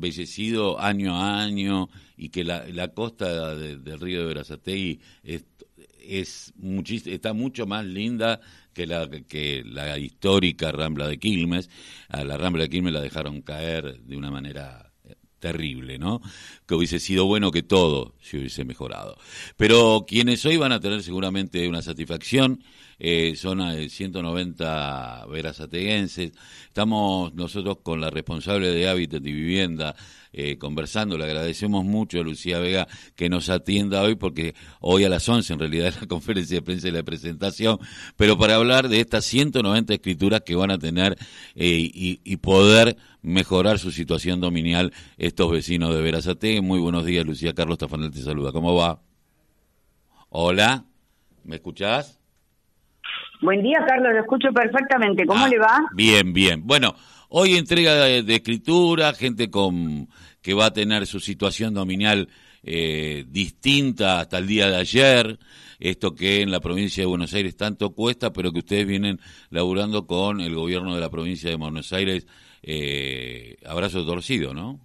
embellecido 0.00 0.80
año 0.80 1.14
a 1.14 1.42
año 1.42 1.90
y 2.16 2.30
que 2.30 2.42
la, 2.42 2.64
la 2.72 2.88
costa 2.88 3.54
del 3.54 4.00
río 4.00 4.20
de 4.20 4.26
Verazategui 4.28 4.98
es, 5.22 5.44
es 6.02 6.54
está 7.06 7.34
mucho 7.34 7.66
más 7.66 7.84
linda 7.84 8.40
que 8.72 8.86
la, 8.86 9.10
que 9.10 9.62
la 9.64 9.98
histórica 9.98 10.72
Rambla 10.72 11.06
de 11.06 11.18
Quilmes. 11.18 11.68
A 12.08 12.24
la 12.24 12.38
Rambla 12.38 12.62
de 12.62 12.70
Quilmes 12.70 12.94
la 12.94 13.02
dejaron 13.02 13.42
caer 13.42 14.00
de 14.00 14.16
una 14.16 14.30
manera 14.30 14.89
terrible, 15.40 15.98
¿no? 15.98 16.20
Que 16.66 16.74
hubiese 16.74 17.00
sido 17.00 17.26
bueno 17.26 17.50
que 17.50 17.62
todo 17.62 18.14
se 18.22 18.38
hubiese 18.38 18.64
mejorado. 18.64 19.18
Pero 19.56 20.04
quienes 20.06 20.44
hoy 20.46 20.56
van 20.56 20.72
a 20.72 20.80
tener 20.80 21.02
seguramente 21.02 21.68
una 21.68 21.82
satisfacción 21.82 22.62
eh, 23.02 23.34
son 23.34 23.62
190 23.88 25.26
verazateguenses. 25.26 26.32
Estamos 26.66 27.34
nosotros 27.34 27.78
con 27.82 28.00
la 28.00 28.10
responsable 28.10 28.68
de 28.68 28.88
Hábitat 28.88 29.26
y 29.26 29.32
Vivienda 29.32 29.96
eh, 30.32 30.58
conversando. 30.58 31.18
Le 31.18 31.24
agradecemos 31.24 31.84
mucho 31.84 32.20
a 32.20 32.22
Lucía 32.22 32.58
Vega 32.60 32.86
que 33.16 33.28
nos 33.28 33.48
atienda 33.50 34.02
hoy, 34.02 34.14
porque 34.14 34.54
hoy 34.80 35.04
a 35.04 35.08
las 35.08 35.28
11 35.28 35.52
en 35.52 35.58
realidad 35.58 35.88
es 35.88 36.00
la 36.00 36.06
conferencia 36.08 36.58
de 36.58 36.62
prensa 36.62 36.88
y 36.88 36.92
la 36.92 37.02
presentación, 37.02 37.78
pero 38.16 38.38
para 38.38 38.54
hablar 38.54 38.88
de 38.88 39.00
estas 39.00 39.24
190 39.24 39.94
escrituras 39.94 40.42
que 40.42 40.54
van 40.54 40.70
a 40.70 40.78
tener 40.78 41.16
eh, 41.54 41.90
y, 41.92 42.36
poder 42.36 42.96
mejorar 43.22 43.78
su 43.78 43.90
situación 43.90 44.40
dominial 44.40 44.92
estos 45.18 45.50
vecinos 45.50 45.94
de 45.94 46.00
Verazate. 46.00 46.60
Muy 46.62 46.80
buenos 46.80 47.04
días, 47.04 47.26
Lucía 47.26 47.52
Carlos 47.52 47.76
Tafanel 47.76 48.10
te 48.10 48.20
saluda. 48.20 48.50
¿Cómo 48.50 48.74
va? 48.74 49.00
Hola, 50.30 50.84
¿me 51.44 51.56
escuchás? 51.56 52.20
Buen 53.42 53.62
día, 53.62 53.78
Carlos, 53.86 54.12
lo 54.12 54.20
escucho 54.20 54.48
perfectamente. 54.52 55.26
¿Cómo 55.26 55.44
ah, 55.44 55.48
le 55.48 55.58
va? 55.58 55.80
Bien, 55.94 56.32
bien. 56.32 56.66
Bueno, 56.66 56.94
hoy 57.30 57.56
entrega 57.56 57.94
de, 57.94 58.34
escritura, 58.34 59.12
gente 59.14 59.50
con 59.50 60.08
que 60.42 60.54
va 60.54 60.66
a 60.66 60.72
tener 60.72 61.06
su 61.06 61.20
situación 61.20 61.74
dominial 61.74 62.28
eh, 62.62 63.24
distinta 63.28 64.20
hasta 64.20 64.38
el 64.38 64.46
día 64.46 64.68
de 64.68 64.76
ayer. 64.76 65.38
Esto 65.78 66.14
que 66.14 66.42
en 66.42 66.50
la 66.50 66.60
provincia 66.60 67.02
de 67.02 67.06
Buenos 67.06 67.32
Aires 67.32 67.56
tanto 67.56 67.94
cuesta, 67.94 68.32
pero 68.32 68.52
que 68.52 68.58
ustedes 68.58 68.86
vienen 68.86 69.18
laburando 69.48 70.06
con 70.06 70.40
el 70.40 70.54
gobierno 70.54 70.94
de 70.94 71.00
la 71.00 71.08
provincia 71.08 71.48
de 71.48 71.56
Buenos 71.56 71.92
Aires, 71.92 72.26
eh, 72.62 73.56
abrazo 73.66 74.04
torcido, 74.04 74.52
¿no? 74.52 74.78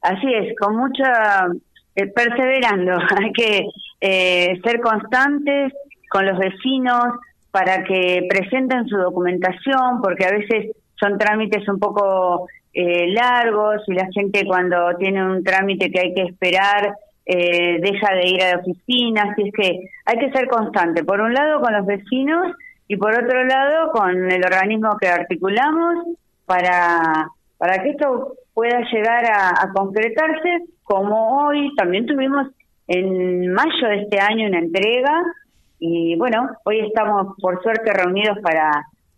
Así 0.00 0.26
es, 0.32 0.56
con 0.58 0.76
mucha 0.76 1.46
eh, 1.94 2.06
perseverando. 2.06 2.92
Hay 3.22 3.32
que 3.32 3.66
eh, 4.00 4.60
ser 4.64 4.80
constantes 4.80 5.72
con 6.10 6.26
los 6.26 6.38
vecinos, 6.38 7.04
para 7.50 7.82
que 7.84 8.26
presenten 8.28 8.86
su 8.88 8.96
documentación, 8.96 10.00
porque 10.02 10.26
a 10.26 10.32
veces 10.32 10.76
son 11.00 11.18
trámites 11.18 11.68
un 11.68 11.78
poco 11.78 12.48
eh, 12.72 13.08
largos 13.08 13.82
y 13.86 13.94
la 13.94 14.08
gente 14.12 14.44
cuando 14.46 14.96
tiene 14.98 15.24
un 15.24 15.42
trámite 15.42 15.90
que 15.90 16.00
hay 16.00 16.14
que 16.14 16.22
esperar 16.22 16.94
eh, 17.26 17.78
deja 17.80 18.14
de 18.14 18.28
ir 18.28 18.42
a 18.42 18.52
la 18.52 18.60
oficina, 18.60 19.30
así 19.30 19.48
es 19.48 19.52
que 19.52 19.90
hay 20.06 20.18
que 20.18 20.30
ser 20.32 20.48
constante, 20.48 21.04
por 21.04 21.20
un 21.20 21.34
lado 21.34 21.60
con 21.60 21.74
los 21.74 21.84
vecinos 21.84 22.54
y 22.86 22.96
por 22.96 23.12
otro 23.12 23.44
lado 23.44 23.90
con 23.92 24.30
el 24.30 24.42
organismo 24.44 24.96
que 24.98 25.08
articulamos 25.08 26.16
para, 26.46 27.28
para 27.58 27.82
que 27.82 27.90
esto 27.90 28.32
pueda 28.54 28.80
llegar 28.90 29.24
a 29.26 29.70
concretarse, 29.74 30.64
como 30.84 31.46
hoy 31.46 31.74
también 31.76 32.06
tuvimos 32.06 32.46
en 32.88 33.52
mayo 33.52 33.88
de 33.88 34.02
este 34.02 34.18
año 34.18 34.48
una 34.48 34.58
entrega 34.58 35.22
y 35.78 36.16
bueno, 36.16 36.50
hoy 36.64 36.80
estamos 36.80 37.36
por 37.40 37.62
suerte 37.62 37.92
reunidos 37.92 38.38
para, 38.42 38.70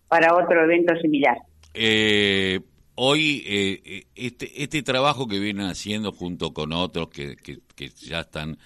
para 0.09 0.35
otro 0.35 0.65
evento 0.65 0.95
similar. 0.97 1.39
Eh, 1.73 2.61
hoy 3.03 3.43
eh, 3.47 4.07
este, 4.15 4.63
este 4.63 4.83
trabajo 4.83 5.27
que 5.27 5.39
vienen 5.39 5.67
haciendo 5.67 6.13
junto 6.13 6.53
con 6.53 6.73
otros 6.73 7.09
que, 7.09 7.37
que, 7.37 7.89
ya 7.89 8.21
están 8.21 8.59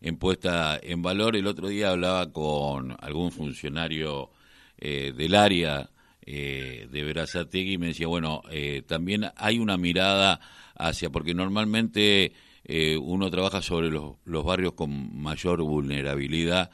en 0.00 0.16
puesta 0.16 0.80
en 0.82 1.02
valor, 1.02 1.36
el 1.36 1.46
otro 1.46 1.68
día 1.68 1.90
hablaba 1.90 2.32
con 2.32 2.96
algún 3.00 3.32
funcionario 3.32 4.30
eh, 4.78 5.12
del 5.14 5.34
área 5.34 5.90
eh, 6.24 6.88
de 6.90 7.02
Verazategui 7.02 7.74
y 7.74 7.78
me 7.78 7.88
decía, 7.88 8.06
bueno, 8.06 8.42
también 8.86 9.26
hay 9.36 9.58
una 9.58 9.76
mirada 9.76 10.40
hacia, 10.74 11.10
porque 11.10 11.34
normalmente 11.34 12.32
uno 13.00 13.30
trabaja 13.30 13.60
sobre 13.60 13.90
los 13.90 14.44
barrios 14.44 14.72
con 14.72 15.20
mayor 15.20 15.62
vulnerabilidad, 15.62 16.70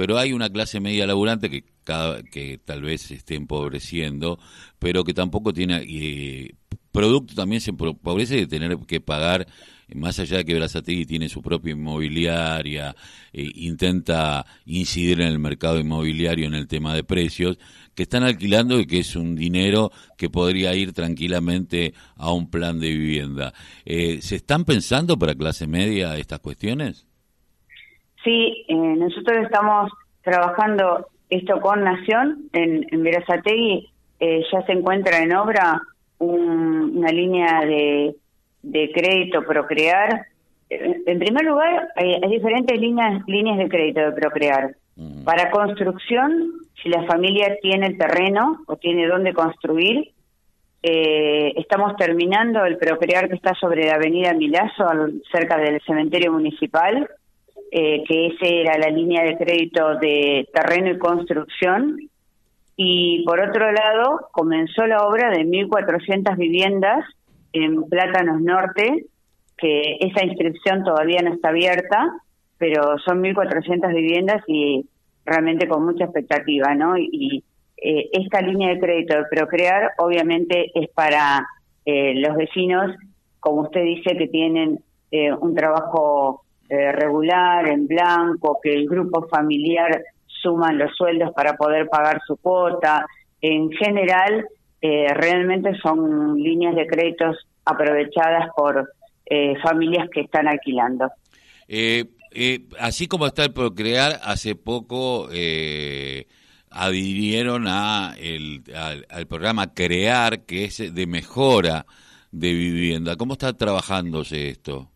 pero 0.00 0.16
hay 0.16 0.32
una 0.32 0.48
clase 0.48 0.80
media 0.80 1.06
laburante 1.06 1.50
que 1.50 1.62
cada, 1.84 2.22
que 2.22 2.56
tal 2.56 2.80
vez 2.80 3.10
esté 3.10 3.34
empobreciendo, 3.34 4.38
pero 4.78 5.04
que 5.04 5.12
tampoco 5.12 5.52
tiene 5.52 6.54
producto 6.90 7.34
también 7.34 7.60
se 7.60 7.68
empobrece 7.68 8.36
de 8.36 8.46
tener 8.46 8.78
que 8.86 9.02
pagar 9.02 9.46
más 9.94 10.18
allá 10.18 10.38
de 10.38 10.46
que 10.46 10.54
Brazategui 10.54 11.04
tiene 11.04 11.28
su 11.28 11.42
propia 11.42 11.72
inmobiliaria, 11.72 12.96
eh, 13.34 13.52
intenta 13.56 14.46
incidir 14.64 15.20
en 15.20 15.26
el 15.26 15.38
mercado 15.38 15.78
inmobiliario 15.78 16.46
en 16.46 16.54
el 16.54 16.66
tema 16.66 16.94
de 16.94 17.04
precios, 17.04 17.58
que 17.94 18.04
están 18.04 18.22
alquilando 18.22 18.80
y 18.80 18.86
que 18.86 19.00
es 19.00 19.16
un 19.16 19.36
dinero 19.36 19.92
que 20.16 20.30
podría 20.30 20.74
ir 20.74 20.94
tranquilamente 20.94 21.92
a 22.16 22.32
un 22.32 22.48
plan 22.48 22.80
de 22.80 22.88
vivienda. 22.88 23.52
Eh, 23.84 24.20
¿Se 24.22 24.36
están 24.36 24.64
pensando 24.64 25.18
para 25.18 25.34
clase 25.34 25.66
media 25.66 26.16
estas 26.16 26.40
cuestiones? 26.40 27.09
Sí, 28.24 28.64
eh, 28.68 28.74
nosotros 28.74 29.44
estamos 29.44 29.90
trabajando 30.22 31.06
esto 31.30 31.60
con 31.60 31.82
Nación 31.82 32.48
en, 32.52 32.86
en 32.90 33.02
Verazategui. 33.02 33.88
Eh, 34.18 34.42
ya 34.52 34.62
se 34.66 34.72
encuentra 34.72 35.18
en 35.18 35.34
obra 35.34 35.80
una 36.18 37.10
línea 37.10 37.64
de, 37.64 38.14
de 38.62 38.92
crédito 38.92 39.42
Procrear. 39.42 40.26
En 40.68 41.18
primer 41.18 41.44
lugar, 41.44 41.88
hay, 41.96 42.20
diferentes 42.28 42.78
líneas, 42.78 43.22
líneas 43.26 43.58
de 43.58 43.68
crédito 43.68 44.00
de 44.00 44.12
Procrear. 44.12 44.74
Para 45.24 45.50
construcción, 45.50 46.52
si 46.82 46.90
la 46.90 47.04
familia 47.04 47.56
tiene 47.62 47.94
terreno 47.94 48.60
o 48.66 48.76
tiene 48.76 49.06
dónde 49.06 49.32
construir, 49.32 50.10
eh, 50.82 51.52
estamos 51.56 51.96
terminando 51.96 52.64
el 52.66 52.76
Procrear 52.76 53.28
que 53.28 53.36
está 53.36 53.54
sobre 53.54 53.86
la 53.86 53.94
avenida 53.94 54.34
Milazo, 54.34 54.84
cerca 55.32 55.56
del 55.56 55.80
cementerio 55.86 56.32
municipal 56.32 57.08
eh, 57.72 58.02
que 58.02 58.26
ese 58.26 58.62
era 58.62 58.78
la 58.78 58.88
línea 58.88 59.22
de 59.22 59.36
crédito 59.36 59.94
de 60.00 60.48
terreno 60.52 60.90
y 60.90 60.98
construcción. 60.98 61.98
Y 62.74 63.22
por 63.24 63.38
otro 63.38 63.70
lado, 63.70 64.28
comenzó 64.32 64.86
la 64.86 65.06
obra 65.06 65.30
de 65.30 65.44
1.400 65.44 66.36
viviendas 66.36 67.04
en 67.52 67.84
Plátanos 67.84 68.40
Norte, 68.40 69.06
que 69.56 69.98
esa 70.00 70.24
inscripción 70.24 70.82
todavía 70.82 71.20
no 71.22 71.32
está 71.32 71.50
abierta, 71.50 72.10
pero 72.58 72.98
son 72.98 73.22
1.400 73.22 73.94
viviendas 73.94 74.42
y 74.48 74.84
realmente 75.24 75.68
con 75.68 75.84
mucha 75.84 76.04
expectativa, 76.04 76.74
¿no? 76.74 76.98
Y, 76.98 77.44
eh, 77.82 78.10
esta 78.12 78.42
línea 78.42 78.70
de 78.70 78.80
crédito 78.80 79.16
de 79.16 79.24
Procrear 79.30 79.92
obviamente 79.98 80.70
es 80.74 80.88
para 80.90 81.46
eh, 81.86 82.14
los 82.16 82.36
vecinos, 82.36 82.96
como 83.38 83.62
usted 83.62 83.84
dice, 83.84 84.16
que 84.16 84.26
tienen 84.26 84.80
un 85.40 85.56
trabajo 85.56 86.44
eh, 86.70 86.92
regular, 86.92 87.66
en 87.66 87.88
blanco, 87.88 88.60
que 88.62 88.72
el 88.72 88.86
grupo 88.86 89.26
familiar 89.26 90.04
suman 90.24 90.78
los 90.78 90.94
sueldos 90.96 91.32
para 91.34 91.56
poder 91.56 91.88
pagar 91.88 92.20
su 92.24 92.36
cuota. 92.36 93.04
En 93.40 93.72
general, 93.72 94.46
eh, 94.80 95.12
realmente 95.12 95.74
son 95.82 96.40
líneas 96.40 96.76
de 96.76 96.86
créditos 96.86 97.44
aprovechadas 97.64 98.50
por 98.56 98.88
eh, 99.26 99.54
familias 99.64 100.08
que 100.14 100.20
están 100.20 100.46
alquilando. 100.46 101.10
así 102.78 103.08
como 103.08 103.26
está 103.26 103.42
el 103.46 103.52
Procrear, 103.52 104.20
hace 104.22 104.54
poco 104.54 105.28
adhirieron 106.70 107.66
a 107.66 108.14
el, 108.16 108.62
al, 109.08 109.26
programa 109.26 109.74
Crear, 109.74 110.46
que 110.46 110.66
es 110.66 110.94
de 110.94 111.06
mejora 111.08 111.84
de 112.30 112.52
vivienda. 112.52 113.16
¿Cómo 113.16 113.32
está 113.32 113.52
trabajándose 113.54 114.50
esto? 114.50 114.88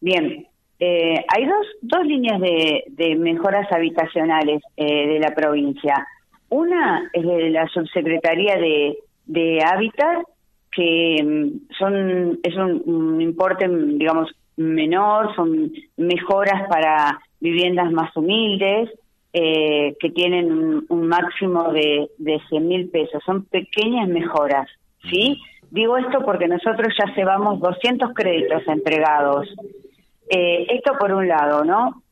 Bien, 0.00 0.45
eh, 0.78 1.24
hay 1.34 1.46
dos, 1.46 1.66
dos 1.80 2.04
líneas 2.04 2.40
de, 2.40 3.16
mejoras 3.16 3.70
habitacionales 3.72 4.62
eh, 4.76 5.08
de 5.08 5.18
la 5.20 5.34
provincia. 5.34 6.06
Una 6.48 7.08
es 7.12 7.24
de 7.24 7.50
la 7.50 7.66
subsecretaría 7.68 8.56
de, 8.56 8.98
de 9.24 9.62
Hábitat, 9.64 10.26
que 10.70 11.22
mm, 11.24 11.74
son 11.78 12.38
es 12.42 12.54
un, 12.56 13.20
importe, 13.20 13.66
digamos, 13.68 14.30
menor, 14.56 15.34
son 15.34 15.72
mejoras 15.96 16.68
para 16.68 17.20
viviendas 17.40 17.90
más 17.92 18.14
humildes, 18.16 18.90
eh, 19.32 19.96
que 19.98 20.10
tienen 20.10 20.84
un, 20.88 21.08
máximo 21.08 21.72
de, 21.72 22.08
de 22.18 22.40
100 22.48 22.68
mil 22.68 22.88
pesos. 22.90 23.22
Son 23.24 23.44
pequeñas 23.44 24.08
mejoras, 24.08 24.68
¿sí? 25.10 25.38
Digo 25.70 25.96
esto 25.98 26.24
porque 26.24 26.48
nosotros 26.48 26.94
ya 26.98 27.12
llevamos 27.14 27.60
200 27.60 28.12
créditos 28.14 28.62
entregados 28.68 29.48
eh, 30.28 30.66
esto 30.70 30.92
por 30.98 31.12
un 31.12 31.28
lado, 31.28 31.64
¿no? 31.64 32.02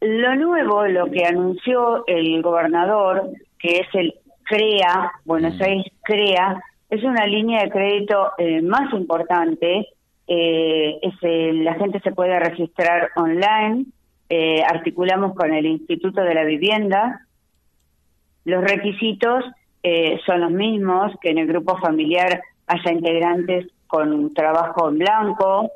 Lo 0.00 0.34
nuevo, 0.36 0.86
lo 0.86 1.10
que 1.10 1.24
anunció 1.24 2.04
el 2.06 2.40
gobernador, 2.42 3.30
que 3.58 3.80
es 3.80 3.88
el 3.94 4.14
CREA, 4.44 5.12
Buenos 5.24 5.58
mm. 5.58 5.62
Aires 5.62 5.92
CREA, 6.02 6.62
es 6.90 7.02
una 7.02 7.26
línea 7.26 7.64
de 7.64 7.70
crédito 7.70 8.32
eh, 8.38 8.62
más 8.62 8.92
importante 8.94 9.88
eh, 10.30 11.00
la 11.54 11.74
gente 11.74 12.00
se 12.00 12.12
puede 12.12 12.38
registrar 12.38 13.10
online, 13.16 13.86
eh, 14.28 14.62
articulamos 14.62 15.34
con 15.34 15.54
el 15.54 15.64
Instituto 15.64 16.20
de 16.22 16.34
la 16.34 16.44
Vivienda, 16.44 17.26
los 18.44 18.62
requisitos 18.62 19.44
eh, 19.82 20.20
son 20.26 20.42
los 20.42 20.50
mismos, 20.50 21.12
que 21.20 21.30
en 21.30 21.38
el 21.38 21.46
grupo 21.46 21.78
familiar 21.78 22.42
haya 22.66 22.92
integrantes 22.92 23.68
con 23.86 24.34
trabajo 24.34 24.90
en 24.90 24.98
blanco, 24.98 25.70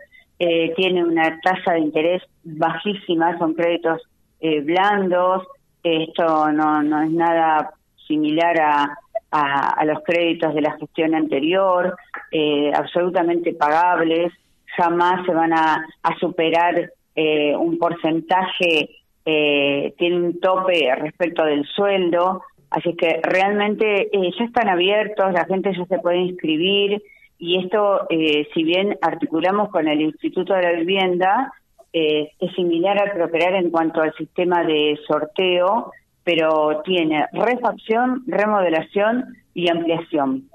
eh, 0.45 0.73
tiene 0.75 1.05
una 1.05 1.39
tasa 1.41 1.75
de 1.75 1.81
interés 1.81 2.21
bajísima, 2.43 3.39
son 3.39 3.55
créditos 3.55 4.03
eh, 4.41 4.61
blandos, 4.61 5.47
esto 5.85 6.51
no, 6.51 6.83
no 6.83 7.01
es 7.01 7.11
nada 7.13 7.75
similar 8.09 8.61
a, 8.61 8.99
a, 9.31 9.85
los 9.85 10.01
créditos 10.05 10.53
de 10.53 10.63
la 10.63 10.77
gestión 10.79 11.15
anterior, 11.15 11.97
eh, 12.33 12.73
absolutamente 12.75 13.55
pagables, 13.55 14.33
jamás 14.77 15.25
se 15.25 15.33
van 15.33 15.53
a, 15.53 15.87
a 16.03 16.19
superar 16.19 16.91
eh, 17.15 17.55
un 17.57 17.79
porcentaje, 17.79 18.91
eh, 19.25 19.95
tiene 19.97 20.17
un 20.17 20.41
tope 20.41 20.93
respecto 20.97 21.45
del 21.45 21.65
sueldo, 21.67 22.43
así 22.71 22.97
que 22.97 23.21
realmente 23.23 24.11
ya 24.13 24.45
están 24.45 24.69
abiertos, 24.69 25.33
la 25.33 25.45
gente 25.45 25.73
ya 25.73 25.85
se 25.87 25.99
puede 26.01 26.19
inscribir 26.19 27.01
y 27.45 27.59
esto, 27.59 28.07
si 28.55 28.63
bien 28.63 28.97
articulamos 29.03 29.71
con 29.71 29.89
el 29.89 30.01
Instituto 30.01 30.55
de 30.55 30.63
la 30.63 30.73
Vivienda, 30.73 31.53
es 31.93 32.55
similar 32.55 32.97
al 32.99 33.11
Prooperar 33.11 33.57
en 33.57 33.71
cuanto 33.71 34.01
al 34.01 34.15
sistema 34.15 34.63
de 34.63 34.97
sorteo, 35.09 35.91
pero 36.23 36.83
tiene 36.85 37.27
refacción, 37.33 38.23
remodelación 38.29 39.37
y 39.55 39.69
ampliación. 39.69 40.49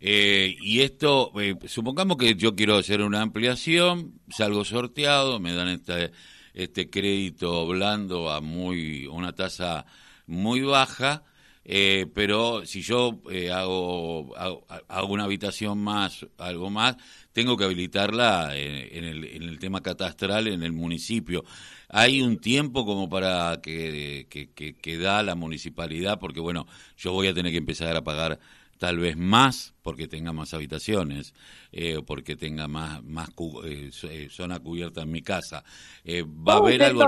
Eh, 0.00 0.56
y 0.60 0.80
esto, 0.80 1.32
eh, 1.40 1.56
supongamos 1.66 2.16
que 2.16 2.34
yo 2.34 2.54
quiero 2.54 2.76
hacer 2.76 3.02
una 3.02 3.22
ampliación, 3.22 4.14
salgo 4.28 4.64
sorteado, 4.64 5.40
me 5.40 5.54
dan 5.54 5.68
este, 5.68 6.10
este 6.54 6.90
crédito 6.90 7.66
blando 7.66 8.30
a 8.30 8.40
muy 8.40 9.06
una 9.06 9.32
tasa 9.32 9.86
muy 10.26 10.60
baja, 10.62 11.22
eh, 11.64 12.06
pero 12.14 12.64
si 12.66 12.82
yo 12.82 13.20
hago, 13.54 14.34
hago, 14.36 15.12
una 15.12 15.24
habitación 15.24 15.78
más, 15.78 16.26
algo 16.38 16.70
más, 16.70 16.96
tengo 17.32 17.56
que 17.56 17.64
habilitarla 17.64 18.56
en, 18.56 19.04
el, 19.04 19.24
en, 19.24 19.42
el, 19.44 19.58
tema 19.58 19.80
catastral 19.80 20.48
en 20.48 20.62
el 20.62 20.72
municipio. 20.72 21.44
Hay 21.88 22.22
un 22.22 22.38
tiempo 22.38 22.84
como 22.84 23.08
para 23.08 23.60
que, 23.62 24.26
que, 24.28 24.98
da 24.98 25.22
la 25.22 25.34
municipalidad, 25.34 26.18
porque 26.18 26.40
bueno, 26.40 26.66
yo 26.96 27.12
voy 27.12 27.28
a 27.28 27.34
tener 27.34 27.52
que 27.52 27.58
empezar 27.58 27.96
a 27.96 28.02
pagar 28.02 28.38
tal 28.78 28.98
vez 28.98 29.16
más 29.16 29.74
porque 29.82 30.08
tenga 30.08 30.32
más 30.32 30.54
habitaciones 30.54 31.34
eh, 31.70 31.98
o 31.98 32.04
porque 32.04 32.34
tenga 32.34 32.66
más 32.66 33.00
más 33.04 33.28
eh, 33.64 33.90
eh, 34.02 34.28
zona 34.28 34.58
cubierta 34.58 35.02
en 35.02 35.12
mi 35.12 35.22
casa. 35.22 35.62
¿Va 36.04 36.54
a 36.54 36.56
haber 36.56 36.82
algo? 36.82 37.04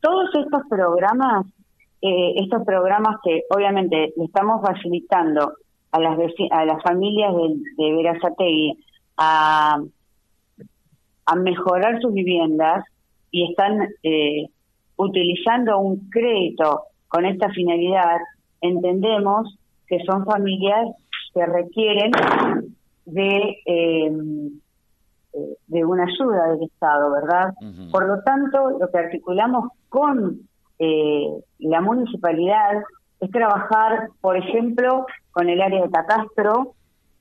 Todos 0.00 0.30
estos 0.34 0.62
programas, 0.68 1.46
estos 2.02 2.64
programas 2.64 3.16
que 3.22 3.42
obviamente 3.50 4.12
le 4.16 4.24
estamos 4.24 4.60
facilitando 4.60 5.52
a 5.92 6.00
las 6.00 6.18
a 6.50 6.64
las 6.64 6.82
familias 6.82 7.32
de, 7.34 7.84
de 7.84 7.94
Verazategui 7.94 8.78
a, 9.16 9.80
a 11.26 11.36
mejorar 11.36 12.00
sus 12.00 12.12
viviendas 12.12 12.84
y 13.30 13.50
están 13.50 13.88
eh, 14.02 14.46
utilizando 14.96 15.78
un 15.78 16.10
crédito 16.10 16.84
con 17.08 17.24
esta 17.24 17.50
finalidad, 17.50 18.18
entendemos 18.60 19.58
que 19.86 19.98
son 20.04 20.24
familias 20.24 20.90
que 21.34 21.46
requieren 21.46 22.10
de, 23.06 23.58
em, 23.64 24.60
eh, 25.32 25.56
de 25.66 25.84
una 25.84 26.04
ayuda 26.04 26.52
del 26.52 26.64
Estado, 26.64 27.12
¿verdad? 27.12 27.54
Por 27.90 28.06
lo 28.06 28.22
tanto, 28.22 28.78
lo 28.78 28.90
que 28.90 28.98
articulamos 28.98 29.70
con 29.88 30.48
eh, 30.84 31.28
la 31.60 31.80
municipalidad 31.80 32.82
es 33.20 33.30
trabajar, 33.30 34.08
por 34.20 34.36
ejemplo, 34.36 35.06
con 35.30 35.48
el 35.48 35.62
área 35.62 35.80
de 35.80 35.90
catastro, 35.90 36.74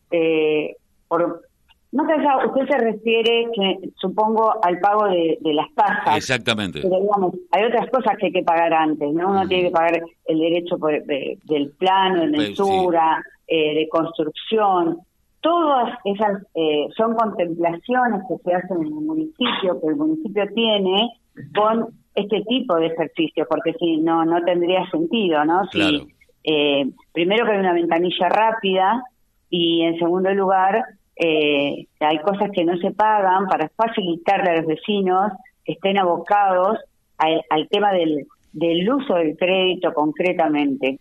eh, 0.09 0.75
por 1.07 1.43
no 1.91 2.05
sé, 2.05 2.13
usted 2.47 2.67
se 2.69 2.77
refiere, 2.77 3.47
que, 3.53 3.89
supongo, 3.97 4.55
al 4.63 4.79
pago 4.79 5.09
de, 5.09 5.37
las 5.43 5.67
tasas. 5.75 6.15
Exactamente. 6.15 6.79
Pero 6.81 7.01
digamos, 7.01 7.35
hay 7.51 7.65
otras 7.65 7.87
cosas 7.91 8.17
que 8.17 8.27
hay 8.27 8.31
que 8.31 8.43
pagar 8.43 8.73
antes, 8.73 9.13
¿no? 9.13 9.29
Uno 9.29 9.47
tiene 9.47 9.65
que 9.65 9.71
pagar 9.71 10.01
el 10.25 10.39
derecho 10.39 10.77
del 10.77 11.71
plano, 11.77 12.21
de 12.21 12.27
mensura, 12.27 13.21
eh, 13.45 13.75
de 13.75 13.89
construcción. 13.89 14.99
Todas 15.41 15.99
esas 16.05 16.41
eh, 16.55 16.87
son 16.95 17.13
contemplaciones 17.15 18.21
que 18.27 18.37
se 18.37 18.55
hacen 18.55 18.77
en 18.77 18.87
el 18.87 18.93
municipio, 18.93 19.81
que 19.81 19.87
el 19.87 19.95
municipio 19.97 20.45
tiene 20.55 21.09
con 21.53 22.00
este 22.15 22.41
tipo 22.41 22.75
de 22.75 22.87
ejercicio, 22.87 23.45
porque 23.49 23.73
si 23.73 23.97
no, 23.97 24.25
no 24.25 24.43
tendría 24.43 24.89
sentido, 24.89 25.45
¿no? 25.45 25.65
Si, 25.71 26.13
eh, 26.43 26.85
primero 27.13 27.45
que 27.45 27.51
hay 27.53 27.59
una 27.59 27.73
ventanilla 27.73 28.29
rápida 28.29 29.03
y 29.49 29.83
en 29.83 29.97
segundo 29.99 30.33
lugar 30.33 30.83
eh, 31.15 31.87
hay 31.99 32.19
cosas 32.19 32.49
que 32.51 32.65
no 32.65 32.77
se 32.77 32.91
pagan 32.91 33.47
para 33.47 33.69
facilitarle 33.69 34.49
a 34.49 34.55
los 34.57 34.65
vecinos 34.67 35.31
que 35.63 35.73
estén 35.73 35.99
abocados 35.99 36.79
al, 37.17 37.67
tema 37.69 37.93
del, 37.93 38.25
del 38.51 38.91
uso 38.91 39.13
del 39.15 39.37
crédito 39.37 39.93
concretamente. 39.93 40.99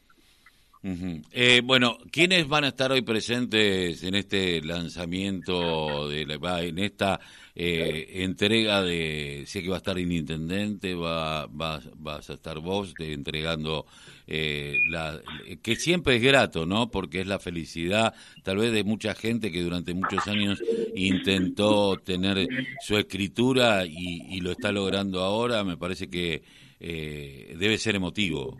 Eh, 0.82 1.60
bueno, 1.62 1.98
¿quiénes 2.10 2.48
van 2.48 2.64
a 2.64 2.68
estar 2.68 2.90
hoy 2.90 3.02
presentes 3.02 4.02
en 4.02 4.14
este 4.14 4.62
lanzamiento, 4.62 6.08
de 6.08 6.22
en 6.22 6.78
esta 6.78 7.20
eh, 7.54 8.22
entrega 8.22 8.82
de, 8.82 9.44
sé 9.46 9.62
que 9.62 9.68
va 9.68 9.74
a 9.74 9.78
estar 9.78 9.98
el 9.98 10.10
intendente, 10.10 10.94
va, 10.94 11.46
va, 11.46 11.80
vas 11.96 12.30
a 12.30 12.34
estar 12.34 12.60
vos 12.60 12.94
entregando, 12.98 13.84
eh, 14.26 14.78
la, 14.88 15.20
que 15.62 15.76
siempre 15.76 16.16
es 16.16 16.22
grato, 16.22 16.64
¿no? 16.64 16.90
Porque 16.90 17.20
es 17.20 17.26
la 17.26 17.38
felicidad 17.38 18.14
tal 18.42 18.56
vez 18.58 18.72
de 18.72 18.82
mucha 18.82 19.14
gente 19.14 19.52
que 19.52 19.62
durante 19.62 19.92
muchos 19.92 20.26
años 20.28 20.62
intentó 20.94 21.98
tener 21.98 22.48
su 22.80 22.96
escritura 22.96 23.84
y, 23.84 24.40
lo 24.40 24.52
está 24.52 24.72
logrando 24.72 25.20
ahora, 25.20 25.62
me 25.64 25.76
parece 25.76 26.08
que 26.08 26.42
eh, 26.80 27.54
debe 27.58 27.76
ser 27.76 27.96
emotivo. 27.96 28.56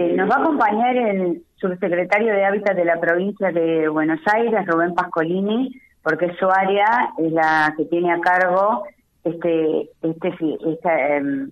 Nos 0.00 0.30
va 0.30 0.36
a 0.36 0.40
acompañar 0.40 0.96
el 0.96 1.42
subsecretario 1.56 2.32
de 2.32 2.44
Hábitat 2.44 2.74
de 2.74 2.86
la 2.86 2.98
provincia 2.98 3.52
de 3.52 3.86
Buenos 3.88 4.20
Aires, 4.32 4.66
Rubén 4.66 4.94
Pascolini, 4.94 5.78
porque 6.02 6.34
su 6.38 6.48
área 6.48 7.12
es 7.18 7.30
la 7.32 7.74
que 7.76 7.84
tiene 7.84 8.10
a 8.10 8.20
cargo 8.20 8.84
este, 9.24 9.90
este, 10.00 10.58
esta, 10.72 11.16
em, 11.16 11.50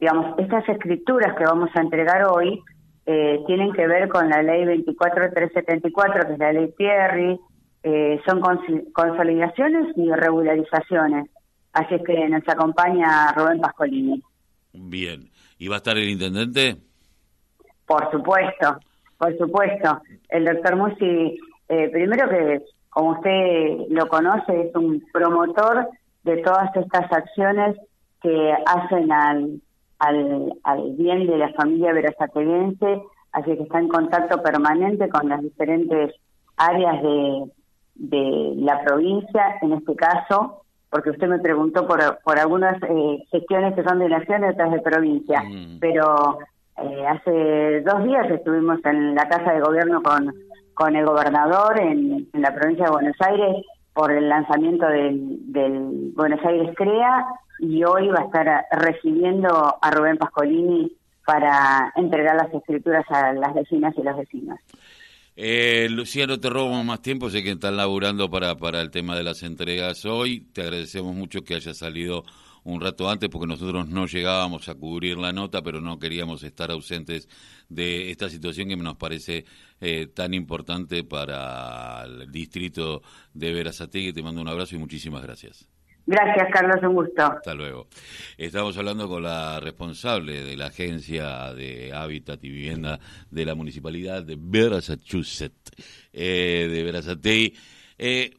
digamos, 0.00 0.38
estas 0.38 0.66
escrituras 0.66 1.36
que 1.36 1.44
vamos 1.44 1.68
a 1.74 1.80
entregar 1.82 2.24
hoy 2.24 2.62
eh, 3.04 3.40
tienen 3.46 3.70
que 3.74 3.86
ver 3.86 4.08
con 4.08 4.30
la 4.30 4.42
ley 4.42 4.64
24374, 4.64 6.26
que 6.26 6.32
es 6.32 6.38
la 6.38 6.52
ley 6.54 6.72
Thierry, 6.78 7.38
eh, 7.82 8.18
son 8.26 8.40
consolidaciones 8.94 9.94
y 9.96 10.10
regularizaciones. 10.10 11.28
Así 11.74 11.96
es 11.96 12.02
que 12.02 12.28
nos 12.30 12.48
acompaña 12.48 13.30
Rubén 13.32 13.60
Pascolini. 13.60 14.22
Bien. 14.72 15.28
¿Y 15.58 15.68
va 15.68 15.74
a 15.74 15.78
estar 15.78 15.98
el 15.98 16.08
intendente? 16.08 16.76
Por 17.86 18.10
supuesto, 18.10 18.78
por 19.18 19.36
supuesto. 19.38 20.00
El 20.28 20.44
doctor 20.44 20.76
Musi, 20.76 21.38
eh, 21.68 21.88
primero 21.90 22.28
que 22.28 22.62
como 22.90 23.10
usted 23.10 23.88
lo 23.90 24.06
conoce, 24.08 24.68
es 24.68 24.76
un 24.76 25.02
promotor 25.12 25.88
de 26.22 26.36
todas 26.38 26.74
estas 26.76 27.12
acciones 27.12 27.76
que 28.22 28.54
hacen 28.66 29.12
al, 29.12 29.60
al, 29.98 30.92
bien 30.96 31.26
de 31.26 31.36
la 31.36 31.52
familia 31.54 31.92
verazateguense, 31.92 33.02
así 33.32 33.56
que 33.56 33.62
está 33.64 33.80
en 33.80 33.88
contacto 33.88 34.42
permanente 34.42 35.08
con 35.08 35.28
las 35.28 35.42
diferentes 35.42 36.14
áreas 36.56 37.02
de, 37.02 37.50
de 37.96 38.52
la 38.56 38.82
provincia, 38.84 39.58
en 39.60 39.72
este 39.72 39.96
caso, 39.96 40.62
porque 40.88 41.10
usted 41.10 41.26
me 41.26 41.40
preguntó 41.40 41.86
por, 41.88 42.20
por 42.22 42.38
algunas 42.38 42.80
eh, 42.82 43.24
gestiones 43.30 43.74
que 43.74 43.82
son 43.82 43.98
de 43.98 44.08
nación 44.08 44.44
y 44.44 44.48
otras 44.48 44.70
de 44.70 44.80
provincia, 44.80 45.42
mm. 45.42 45.78
pero 45.80 46.38
eh, 46.78 47.06
hace 47.06 47.80
dos 47.82 48.04
días 48.04 48.30
estuvimos 48.30 48.78
en 48.84 49.14
la 49.14 49.28
Casa 49.28 49.52
de 49.52 49.60
Gobierno 49.60 50.02
con 50.02 50.32
con 50.74 50.96
el 50.96 51.06
gobernador 51.06 51.80
en, 51.80 52.28
la 52.32 52.54
provincia 52.54 52.84
de 52.86 52.90
Buenos 52.90 53.16
Aires 53.20 53.64
por 53.94 54.10
el 54.10 54.28
lanzamiento 54.28 54.86
del, 54.86 56.12
Buenos 56.14 56.44
Aires 56.44 56.74
Crea 56.76 57.24
y 57.60 57.84
hoy 57.84 58.08
va 58.08 58.22
a 58.22 58.24
estar 58.24 58.66
recibiendo 58.72 59.78
a 59.80 59.90
Rubén 59.92 60.18
Pascolini 60.18 60.92
para 61.24 61.92
entregar 61.96 62.36
las 62.36 62.52
escrituras 62.52 63.04
a 63.08 63.32
las 63.32 63.54
vecinas 63.54 63.94
y 63.96 64.02
los 64.02 64.16
vecinos. 64.16 64.58
Eh, 65.36 65.88
Luciano, 65.90 66.38
te 66.38 66.50
robo 66.50 66.82
más 66.84 67.00
tiempo, 67.02 67.30
sé 67.30 67.42
que 67.42 67.52
están 67.52 67.76
laburando 67.76 68.28
para, 68.28 68.56
para 68.56 68.80
el 68.80 68.90
tema 68.90 69.16
de 69.16 69.22
las 69.22 69.42
entregas 69.42 70.04
hoy. 70.04 70.40
Te 70.52 70.62
agradecemos 70.62 71.14
mucho 71.14 71.42
que 71.42 71.54
haya 71.54 71.72
salido 71.72 72.24
un 72.64 72.80
rato 72.80 73.08
antes 73.08 73.28
porque 73.28 73.46
nosotros 73.46 73.88
no 73.88 74.06
llegábamos 74.06 74.68
a 74.68 74.74
cubrir 74.74 75.18
la 75.18 75.32
nota, 75.32 75.62
pero 75.62 75.80
no 75.80 75.98
queríamos 75.98 76.42
estar 76.42 76.70
ausentes 76.70 77.28
de 77.68 78.10
esta 78.10 78.28
situación 78.28 78.68
que 78.68 78.76
nos 78.76 78.96
parece 78.96 79.44
eh, 79.80 80.06
tan 80.06 80.34
importante 80.34 81.04
para 81.04 82.04
el 82.04 82.30
distrito 82.30 83.02
de 83.32 83.52
Verazategui. 83.52 84.12
Te 84.12 84.22
mando 84.22 84.40
un 84.40 84.48
abrazo 84.48 84.76
y 84.76 84.78
muchísimas 84.78 85.22
gracias. 85.22 85.68
Gracias, 86.06 86.48
Carlos, 86.52 86.76
un 86.82 86.94
gusto. 86.94 87.22
Hasta 87.22 87.54
luego. 87.54 87.88
Estamos 88.36 88.76
hablando 88.76 89.08
con 89.08 89.22
la 89.22 89.58
responsable 89.58 90.42
de 90.42 90.56
la 90.56 90.66
Agencia 90.66 91.54
de 91.54 91.92
Hábitat 91.94 92.44
y 92.44 92.50
Vivienda 92.50 93.00
de 93.30 93.46
la 93.46 93.54
Municipalidad 93.54 94.22
de 94.22 94.36
Massachusetts, 94.36 95.72
eh, 96.12 96.68
de 96.70 96.82
Verazategui. 96.82 97.54
Eh, 97.96 98.34